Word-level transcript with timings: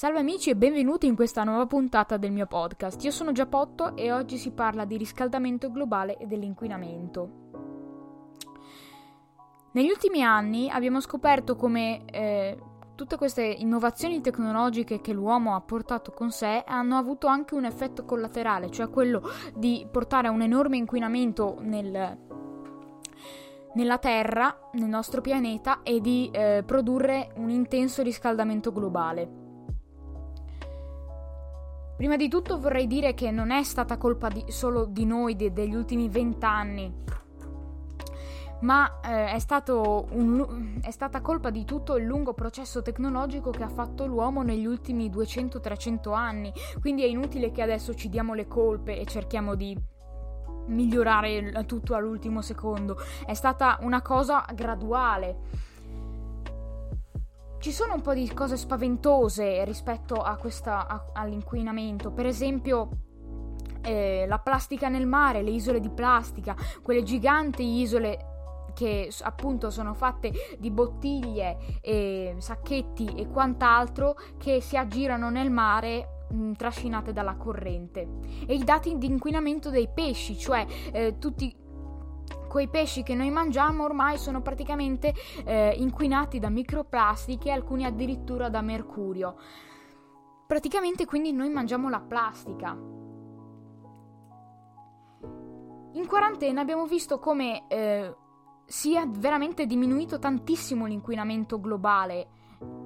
Salve 0.00 0.20
amici 0.20 0.48
e 0.48 0.56
benvenuti 0.56 1.06
in 1.06 1.14
questa 1.14 1.44
nuova 1.44 1.66
puntata 1.66 2.16
del 2.16 2.32
mio 2.32 2.46
podcast. 2.46 3.04
Io 3.04 3.10
sono 3.10 3.32
Giappotto 3.32 3.94
e 3.96 4.10
oggi 4.10 4.38
si 4.38 4.50
parla 4.50 4.86
di 4.86 4.96
riscaldamento 4.96 5.70
globale 5.70 6.16
e 6.16 6.24
dell'inquinamento. 6.24 7.28
Negli 9.72 9.90
ultimi 9.90 10.22
anni 10.22 10.70
abbiamo 10.70 11.00
scoperto 11.00 11.54
come 11.54 12.06
eh, 12.06 12.58
tutte 12.94 13.18
queste 13.18 13.44
innovazioni 13.44 14.22
tecnologiche 14.22 15.02
che 15.02 15.12
l'uomo 15.12 15.54
ha 15.54 15.60
portato 15.60 16.12
con 16.12 16.30
sé 16.30 16.64
hanno 16.66 16.96
avuto 16.96 17.26
anche 17.26 17.54
un 17.54 17.66
effetto 17.66 18.06
collaterale, 18.06 18.70
cioè 18.70 18.88
quello 18.88 19.20
di 19.54 19.86
portare 19.92 20.28
a 20.28 20.30
un 20.30 20.40
enorme 20.40 20.78
inquinamento 20.78 21.58
nel, 21.60 22.18
nella 23.74 23.98
Terra, 23.98 24.70
nel 24.72 24.88
nostro 24.88 25.20
pianeta, 25.20 25.82
e 25.82 26.00
di 26.00 26.30
eh, 26.32 26.62
produrre 26.64 27.32
un 27.36 27.50
intenso 27.50 28.02
riscaldamento 28.02 28.72
globale. 28.72 29.39
Prima 32.00 32.16
di 32.16 32.30
tutto 32.30 32.58
vorrei 32.58 32.86
dire 32.86 33.12
che 33.12 33.30
non 33.30 33.50
è 33.50 33.62
stata 33.62 33.98
colpa 33.98 34.30
di, 34.30 34.42
solo 34.48 34.86
di 34.86 35.04
noi 35.04 35.36
de, 35.36 35.52
degli 35.52 35.74
ultimi 35.74 36.08
vent'anni, 36.08 36.90
ma 38.60 39.00
eh, 39.04 39.26
è, 39.26 39.38
un, 39.68 40.78
è, 40.80 40.90
stata 40.92 41.20
colpa 41.20 41.50
di 41.50 41.66
tutto 41.66 41.98
il 41.98 42.06
lungo 42.06 42.32
processo 42.32 42.80
tecnologico 42.80 43.50
che 43.50 43.64
ha 43.64 43.68
fatto 43.68 44.06
l'uomo 44.06 44.40
negli 44.40 44.64
ultimi 44.64 45.10
200-300 45.10 46.14
anni. 46.14 46.50
Quindi 46.80 47.02
è 47.02 47.06
inutile 47.06 47.50
che 47.50 47.60
adesso 47.60 47.94
ci 47.94 48.08
diamo 48.08 48.32
le 48.32 48.48
colpe 48.48 48.98
e 48.98 49.04
cerchiamo 49.04 49.54
di 49.54 49.76
migliorare 50.68 51.66
tutto 51.66 51.94
all'ultimo 51.94 52.40
secondo. 52.40 52.96
È 53.26 53.34
stata 53.34 53.76
una 53.82 54.00
cosa 54.00 54.46
graduale 54.54 55.68
ci 57.60 57.72
sono 57.72 57.94
un 57.94 58.00
po' 58.00 58.14
di 58.14 58.26
cose 58.32 58.56
spaventose 58.56 59.64
rispetto 59.64 60.14
a 60.14 60.36
questa, 60.36 60.88
a, 60.88 61.10
all'inquinamento. 61.12 62.10
Per 62.10 62.26
esempio, 62.26 62.88
eh, 63.82 64.24
la 64.26 64.38
plastica 64.38 64.88
nel 64.88 65.06
mare, 65.06 65.42
le 65.42 65.50
isole 65.50 65.78
di 65.78 65.90
plastica, 65.90 66.56
quelle 66.82 67.02
giganti 67.02 67.80
isole 67.80 68.26
che 68.74 69.10
appunto 69.22 69.68
sono 69.68 69.92
fatte 69.92 70.32
di 70.58 70.70
bottiglie, 70.70 71.80
e 71.82 72.34
sacchetti 72.38 73.14
e 73.14 73.28
quant'altro 73.28 74.16
che 74.38 74.60
si 74.62 74.76
aggirano 74.76 75.28
nel 75.28 75.50
mare 75.50 76.26
mh, 76.30 76.52
trascinate 76.52 77.12
dalla 77.12 77.36
corrente. 77.36 78.08
E 78.46 78.54
i 78.54 78.64
dati 78.64 78.96
di 78.96 79.06
inquinamento 79.06 79.68
dei 79.68 79.88
pesci, 79.92 80.38
cioè 80.38 80.64
eh, 80.92 81.18
tutti 81.18 81.54
quei 82.50 82.68
pesci 82.68 83.04
che 83.04 83.14
noi 83.14 83.30
mangiamo 83.30 83.84
ormai 83.84 84.18
sono 84.18 84.42
praticamente 84.42 85.14
eh, 85.44 85.72
inquinati 85.76 86.40
da 86.40 86.50
microplastiche, 86.50 87.52
alcuni 87.52 87.84
addirittura 87.84 88.48
da 88.48 88.60
mercurio. 88.60 89.36
Praticamente 90.48 91.04
quindi 91.04 91.30
noi 91.30 91.48
mangiamo 91.48 91.88
la 91.88 92.00
plastica. 92.00 92.76
In 95.92 96.06
quarantena 96.08 96.60
abbiamo 96.60 96.86
visto 96.86 97.20
come 97.20 97.68
eh, 97.68 98.12
sia 98.64 99.06
veramente 99.08 99.64
diminuito 99.66 100.18
tantissimo 100.18 100.86
l'inquinamento 100.86 101.60
globale 101.60 102.26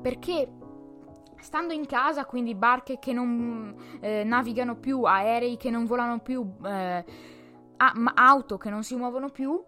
perché 0.00 0.52
stando 1.40 1.72
in 1.72 1.86
casa, 1.86 2.26
quindi 2.26 2.54
barche 2.54 3.00
che 3.00 3.12
non 3.12 3.74
eh, 4.00 4.22
navigano 4.22 4.76
più, 4.76 5.02
aerei 5.02 5.56
che 5.56 5.70
non 5.70 5.84
volano 5.84 6.20
più, 6.20 6.48
eh, 7.78 8.12
auto 8.14 8.58
che 8.58 8.70
non 8.70 8.82
si 8.82 8.96
muovono 8.96 9.30
più 9.30 9.58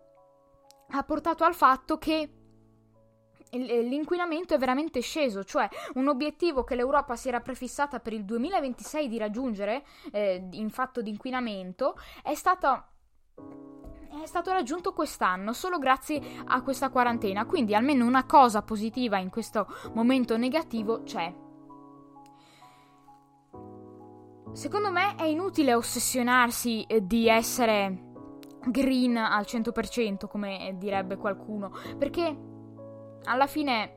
ha 0.92 1.02
portato 1.04 1.44
al 1.44 1.54
fatto 1.54 1.98
che 1.98 2.34
l'inquinamento 3.52 4.54
è 4.54 4.58
veramente 4.58 5.00
sceso, 5.00 5.42
cioè 5.42 5.68
un 5.94 6.08
obiettivo 6.08 6.62
che 6.62 6.76
l'Europa 6.76 7.16
si 7.16 7.28
era 7.28 7.40
prefissata 7.40 7.98
per 7.98 8.12
il 8.12 8.24
2026 8.24 9.08
di 9.08 9.18
raggiungere 9.18 9.84
eh, 10.12 10.46
in 10.52 10.70
fatto 10.70 11.02
di 11.02 11.10
inquinamento 11.10 11.96
è 12.22 12.34
stato, 12.34 12.84
è 14.22 14.26
stato 14.26 14.52
raggiunto 14.52 14.92
quest'anno 14.92 15.52
solo 15.52 15.78
grazie 15.78 16.20
a 16.46 16.62
questa 16.62 16.90
quarantena, 16.90 17.44
quindi 17.44 17.74
almeno 17.74 18.06
una 18.06 18.24
cosa 18.24 18.62
positiva 18.62 19.18
in 19.18 19.30
questo 19.30 19.66
momento 19.94 20.36
negativo 20.36 21.02
c'è. 21.02 21.48
Secondo 24.52 24.90
me 24.90 25.14
è 25.14 25.24
inutile 25.24 25.74
ossessionarsi 25.74 26.82
eh, 26.82 27.06
di 27.06 27.28
essere 27.28 28.08
green 28.66 29.16
al 29.16 29.44
100%, 29.46 30.26
come 30.26 30.74
direbbe 30.76 31.16
qualcuno, 31.16 31.72
perché 31.96 32.36
alla 33.24 33.46
fine 33.46 33.96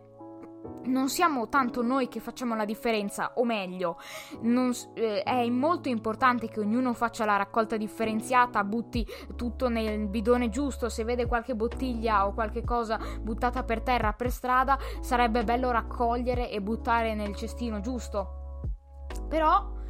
non 0.85 1.09
siamo 1.09 1.49
tanto 1.49 1.81
noi 1.81 2.07
che 2.07 2.19
facciamo 2.19 2.55
la 2.55 2.65
differenza, 2.65 3.33
o 3.35 3.43
meglio, 3.43 3.97
non, 4.41 4.71
eh, 4.93 5.23
è 5.23 5.49
molto 5.49 5.89
importante 5.89 6.47
che 6.47 6.59
ognuno 6.59 6.93
faccia 6.93 7.25
la 7.25 7.35
raccolta 7.35 7.75
differenziata, 7.75 8.63
butti 8.63 9.05
tutto 9.35 9.69
nel 9.69 10.07
bidone 10.07 10.49
giusto, 10.49 10.87
se 10.87 11.03
vede 11.03 11.25
qualche 11.25 11.55
bottiglia 11.55 12.27
o 12.27 12.33
qualche 12.33 12.63
cosa 12.63 12.99
buttata 13.21 13.63
per 13.63 13.81
terra 13.81 14.13
per 14.13 14.31
strada, 14.31 14.77
sarebbe 15.01 15.43
bello 15.43 15.71
raccogliere 15.71 16.49
e 16.49 16.61
buttare 16.61 17.15
nel 17.15 17.35
cestino 17.35 17.79
giusto. 17.79 18.41
Però 19.27 19.81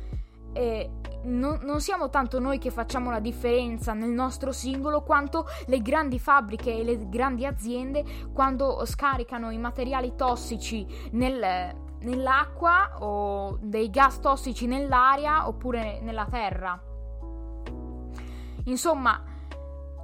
eh, 0.54 0.90
non, 1.24 1.60
non, 1.64 1.80
siamo 1.82 2.10
tanto 2.10 2.40
noi 2.40 2.58
che 2.58 2.70
facciamo 2.70 3.10
la 3.10 3.20
differenza 3.20 3.94
nel 3.94 4.10
nostro 4.10 4.52
singolo 4.52 5.04
quanto 5.04 5.46
le 5.68 5.82
grandi 5.82 6.20
fabbriche 6.20 6.74
e 6.74 6.84
le 6.84 7.10
grandi 7.10 7.46
aziende 7.46 8.04
quando 8.34 8.86
scaricano 8.86 9.50
i 9.50 9.58
materiali 9.58 10.14
tossici 10.16 10.86
nel, 11.12 11.76
nell'acqua 12.00 12.98
o 13.00 13.58
dei 13.62 13.90
gas 13.90 14.20
tossici 14.20 14.68
nell'aria 14.68 15.48
oppure 15.48 16.00
nella 16.02 16.28
terra. 16.30 16.82
Insomma, 18.66 19.22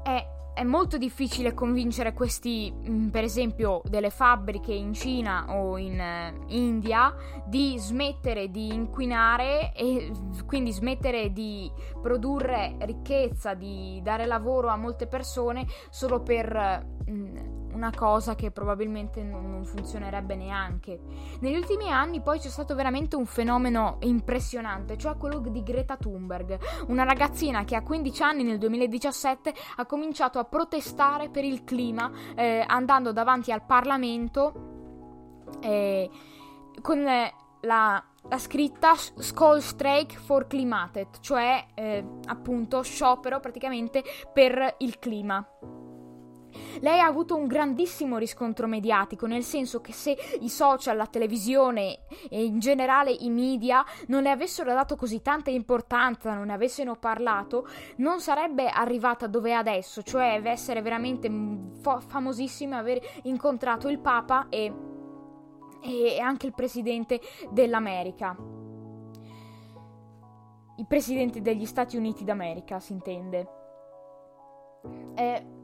è 0.03 0.38
è 0.59 0.63
molto 0.65 0.97
difficile 0.97 1.53
convincere 1.53 2.11
questi, 2.11 2.69
mm, 2.69 3.07
per 3.07 3.23
esempio, 3.23 3.81
delle 3.85 4.09
fabbriche 4.09 4.73
in 4.73 4.93
Cina 4.93 5.45
o 5.47 5.77
in 5.77 5.97
eh, 5.97 6.33
India 6.47 7.15
di 7.45 7.75
smettere 7.77 8.51
di 8.51 8.73
inquinare 8.73 9.71
e 9.73 10.11
quindi 10.45 10.73
smettere 10.73 11.31
di 11.31 11.71
produrre 12.01 12.75
ricchezza, 12.81 13.53
di 13.53 14.01
dare 14.03 14.25
lavoro 14.25 14.67
a 14.67 14.75
molte 14.75 15.07
persone 15.07 15.65
solo 15.89 16.21
per 16.21 16.85
mm, 17.09 17.68
una 17.79 17.91
cosa 17.95 18.35
che 18.35 18.51
probabilmente 18.51 19.23
non, 19.23 19.63
funzionerebbe 19.63 20.35
neanche. 20.35 20.99
Negli 21.39 21.55
ultimi 21.55 21.89
anni 21.89 22.21
poi 22.21 22.37
c'è 22.37 22.49
stato 22.49 22.75
veramente 22.75 23.15
un 23.15 23.25
fenomeno 23.25 23.97
impressionante, 24.01 24.97
cioè 24.97 25.15
quello 25.15 25.39
di 25.39 25.63
Greta 25.63 25.95
Thunberg, 25.95 26.59
una 26.87 27.03
ragazzina 27.03 27.63
che 27.63 27.75
a 27.75 27.81
15 27.81 28.21
anni 28.21 28.43
nel 28.43 28.57
2017 28.57 29.53
ha 29.77 29.85
cominciato 29.85 30.39
a 30.39 30.43
protestare 30.43 31.29
per 31.29 31.45
il 31.45 31.63
clima 31.63 32.11
eh, 32.35 32.63
andando 32.67 33.13
davanti 33.13 33.51
al 33.51 33.65
Parlamento 33.65 35.47
eh, 35.61 36.09
con 36.81 37.01
la, 37.03 38.03
la 38.27 38.37
scritta 38.37 38.93
Skull 38.95 39.59
Strike 39.59 40.17
for 40.17 40.47
Climate, 40.47 41.07
cioè 41.21 41.65
eh, 41.75 42.05
appunto 42.25 42.81
sciopero 42.81 43.39
praticamente 43.39 44.03
per 44.33 44.75
il 44.79 44.99
clima. 44.99 45.45
Lei 46.81 46.99
ha 46.99 47.05
avuto 47.05 47.35
un 47.35 47.47
grandissimo 47.47 48.17
riscontro 48.17 48.67
mediatico, 48.67 49.25
nel 49.27 49.43
senso 49.43 49.81
che 49.81 49.93
se 49.93 50.15
i 50.41 50.49
social, 50.49 50.97
la 50.97 51.07
televisione 51.07 51.99
e 52.29 52.43
in 52.43 52.59
generale 52.59 53.11
i 53.11 53.29
media 53.29 53.83
non 54.07 54.23
le 54.23 54.31
avessero 54.31 54.73
dato 54.73 54.95
così 54.95 55.21
tanta 55.21 55.49
importanza, 55.49 56.33
non 56.33 56.47
ne 56.47 56.53
avessero 56.53 56.95
parlato, 56.95 57.67
non 57.97 58.19
sarebbe 58.19 58.67
arrivata 58.69 59.27
dove 59.27 59.51
è 59.51 59.53
adesso, 59.53 60.01
cioè 60.01 60.41
essere 60.43 60.81
veramente 60.81 61.29
fo- 61.81 61.99
famosissima, 61.99 62.77
aver 62.77 62.99
incontrato 63.23 63.87
il 63.89 63.99
Papa 63.99 64.47
e, 64.49 64.73
e 65.81 66.19
anche 66.19 66.47
il 66.47 66.53
presidente 66.53 67.19
dell'America. 67.51 68.35
Il 70.77 70.87
presidente 70.87 71.41
degli 71.41 71.65
Stati 71.65 71.97
Uniti 71.97 72.23
d'America, 72.23 72.79
si 72.79 72.93
intende. 72.93 73.47
Eh, 75.15 75.58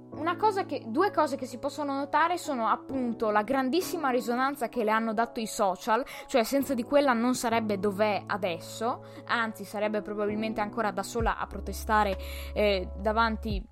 che, 0.65 0.83
due 0.87 1.11
cose 1.11 1.35
che 1.35 1.45
si 1.45 1.57
possono 1.57 1.93
notare 1.93 2.37
sono 2.37 2.67
appunto 2.67 3.29
la 3.29 3.43
grandissima 3.43 4.09
risonanza 4.09 4.69
che 4.69 4.83
le 4.83 4.91
hanno 4.91 5.13
dato 5.13 5.39
i 5.39 5.47
social, 5.47 6.03
cioè 6.27 6.43
senza 6.43 6.73
di 6.73 6.83
quella 6.83 7.13
non 7.13 7.35
sarebbe 7.35 7.79
dov'è 7.79 8.23
adesso, 8.25 9.03
anzi 9.25 9.63
sarebbe 9.63 10.01
probabilmente 10.01 10.61
ancora 10.61 10.91
da 10.91 11.03
sola 11.03 11.37
a 11.37 11.47
protestare 11.47 12.17
eh, 12.53 12.89
davanti 12.97 13.63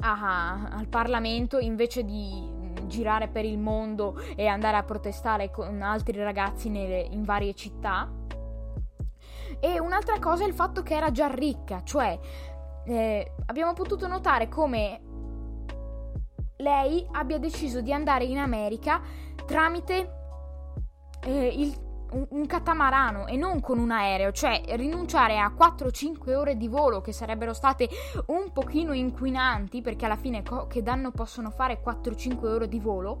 a, 0.00 0.68
al 0.70 0.88
Parlamento 0.88 1.58
invece 1.58 2.04
di 2.04 2.54
girare 2.86 3.28
per 3.28 3.44
il 3.44 3.58
mondo 3.58 4.20
e 4.36 4.46
andare 4.46 4.76
a 4.76 4.82
protestare 4.84 5.50
con 5.50 5.82
altri 5.82 6.22
ragazzi 6.22 6.68
nelle, 6.68 7.00
in 7.00 7.24
varie 7.24 7.54
città. 7.54 8.08
E 9.58 9.80
un'altra 9.80 10.18
cosa 10.18 10.44
è 10.44 10.46
il 10.46 10.54
fatto 10.54 10.82
che 10.82 10.94
era 10.94 11.10
già 11.10 11.28
ricca, 11.28 11.82
cioè 11.82 12.18
eh, 12.86 13.32
abbiamo 13.46 13.72
potuto 13.72 14.06
notare 14.06 14.48
come 14.48 15.00
lei 16.58 17.06
abbia 17.12 17.38
deciso 17.38 17.80
di 17.80 17.92
andare 17.92 18.24
in 18.24 18.38
America 18.38 19.00
tramite 19.44 20.10
eh, 21.24 21.46
il, 21.46 21.86
un, 22.12 22.26
un 22.30 22.46
catamarano 22.46 23.26
e 23.26 23.36
non 23.36 23.60
con 23.60 23.78
un 23.78 23.90
aereo, 23.90 24.32
cioè 24.32 24.62
rinunciare 24.76 25.38
a 25.38 25.52
4-5 25.56 26.34
ore 26.34 26.56
di 26.56 26.68
volo 26.68 27.00
che 27.00 27.12
sarebbero 27.12 27.52
state 27.52 27.88
un 28.26 28.52
pochino 28.52 28.92
inquinanti, 28.92 29.82
perché 29.82 30.04
alla 30.04 30.16
fine 30.16 30.42
co- 30.42 30.66
che 30.66 30.82
danno 30.82 31.10
possono 31.10 31.50
fare 31.50 31.82
4-5 31.84 32.46
ore 32.46 32.68
di 32.68 32.78
volo, 32.78 33.20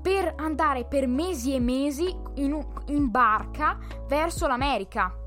per 0.00 0.34
andare 0.36 0.84
per 0.84 1.06
mesi 1.06 1.54
e 1.54 1.60
mesi 1.60 2.14
in, 2.34 2.64
in 2.86 3.10
barca 3.10 3.78
verso 4.08 4.46
l'America. 4.46 5.21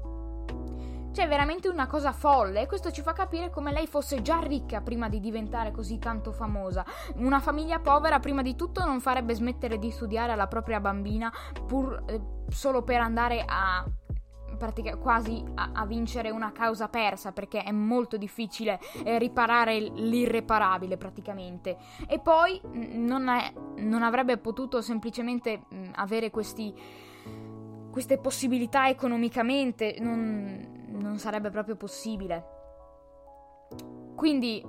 Cioè, 1.15 1.29
veramente 1.29 1.69
una 1.69 1.87
cosa 1.87 2.11
folle. 2.11 2.63
E 2.63 2.67
questo 2.67 2.91
ci 2.91 3.01
fa 3.01 3.13
capire 3.13 3.49
come 3.49 3.71
lei 3.71 3.87
fosse 3.87 4.21
già 4.21 4.39
ricca 4.39 4.81
prima 4.81 5.07
di 5.07 5.21
diventare 5.21 5.71
così 5.71 5.97
tanto 5.97 6.33
famosa. 6.33 6.85
Una 7.15 7.39
famiglia 7.39 7.79
povera, 7.79 8.19
prima 8.19 8.41
di 8.41 8.57
tutto, 8.57 8.83
non 8.83 8.99
farebbe 8.99 9.33
smettere 9.33 9.79
di 9.79 9.91
studiare 9.91 10.33
alla 10.33 10.47
propria 10.47 10.81
bambina 10.81 11.31
pur 11.65 12.03
eh, 12.07 12.19
solo 12.49 12.83
per 12.83 12.99
andare 12.99 13.45
a 13.47 13.85
pratica, 14.57 14.97
quasi 14.97 15.41
a, 15.53 15.69
a, 15.73 15.85
vincere 15.85 16.31
una 16.31 16.51
causa 16.51 16.89
persa 16.89 17.31
perché 17.31 17.63
è 17.63 17.71
molto 17.71 18.17
difficile 18.17 18.77
eh, 19.05 19.17
riparare 19.17 19.79
l'irreparabile 19.79 20.97
praticamente 20.97 21.77
e 22.07 22.19
poi 22.19 22.59
non, 22.73 23.29
è, 23.29 23.53
non 23.77 24.03
avrebbe 24.03 24.37
potuto 24.37 24.81
semplicemente 24.81 25.63
mh, 25.67 25.91
avere 25.95 26.29
questi, 26.29 26.73
queste 27.89 28.17
possibilità 28.17 28.87
economicamente 28.87 29.95
non, 29.99 30.74
non 30.95 31.17
sarebbe 31.17 31.49
proprio 31.49 31.75
possibile. 31.75 32.53
Quindi 34.15 34.63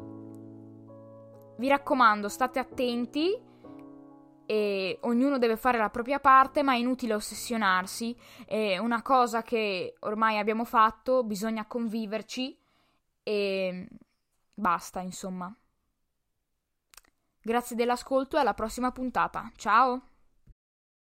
vi 1.56 1.68
raccomando, 1.68 2.28
state 2.28 2.58
attenti 2.58 3.40
e 4.46 4.98
ognuno 5.02 5.38
deve 5.38 5.56
fare 5.56 5.78
la 5.78 5.90
propria 5.90 6.20
parte, 6.20 6.62
ma 6.62 6.74
è 6.74 6.76
inutile 6.76 7.14
ossessionarsi. 7.14 8.16
È 8.44 8.78
una 8.78 9.02
cosa 9.02 9.42
che 9.42 9.96
ormai 10.00 10.38
abbiamo 10.38 10.64
fatto, 10.64 11.24
bisogna 11.24 11.66
conviverci 11.66 12.56
e 13.22 13.88
basta, 14.54 15.00
insomma. 15.00 15.54
Grazie 17.42 17.76
dell'ascolto 17.76 18.36
e 18.36 18.40
alla 18.40 18.54
prossima 18.54 18.90
puntata. 18.90 19.50
Ciao! 19.56 20.15